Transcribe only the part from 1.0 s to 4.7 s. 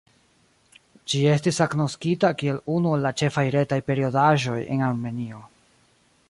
Ĝi estis agnoskita kiel unu el la ĉefaj retaj periodaĵoj